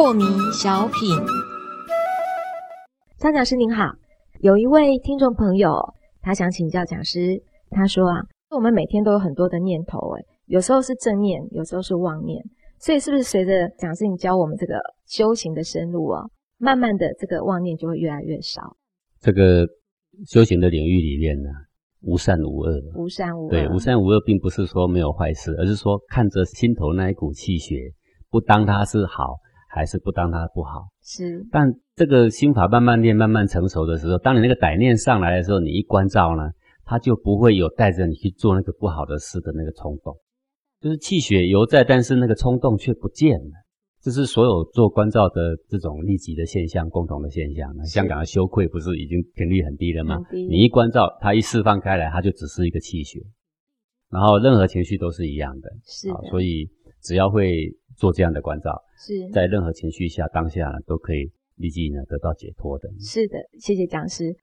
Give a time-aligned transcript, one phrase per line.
[0.00, 1.14] 破迷小品。
[3.18, 3.84] 张讲师您好，
[4.40, 5.74] 有一位听众朋友，
[6.22, 12.42] 他想请教讲师，他说啊，我们每天都有很多的念头，哎，有时候是正念，有时候是妄念，
[12.78, 16.24] 所以是不是随着讲师你教我们这个修行的深入啊，
[16.56, 18.74] 慢慢的这个妄念就会越来越少？
[19.20, 19.68] 这个
[20.26, 21.50] 修行的领域里面呢？
[22.00, 23.50] 无善无恶，无善无恶。
[23.50, 27.92] 对，无善无恶，并不是说没有坏事，而是说看着心头那一股气血，
[28.30, 29.36] 不当它是好，
[29.70, 30.88] 还是不当它不好。
[31.02, 31.46] 是。
[31.50, 36.50] 但这个心法慢慢练、慢慢成熟的时候，当你那个歹念上来的时候，你一关照呢，
[36.84, 40.16] 它就不会有带着你去做那个不好的事的那个冲动，
[40.80, 43.52] 就是气血犹在，但是那个冲动却不见了。
[44.02, 47.70] 这是所有做关照的这种立即的现象，共同的现象。
[47.84, 50.16] 香港的羞愧不是已经频率很低了吗？
[50.32, 53.20] 你一关照，它一释放开来，它就只是一个气血。
[54.10, 56.08] 然后任何情绪都是一样的，是。
[56.30, 56.66] 所以
[57.02, 57.70] 只要会
[58.00, 62.88] 做这样的关照，是在任何情绪下当下都可以立即呢得到解脱的。
[62.98, 64.34] 是的，谢谢讲师。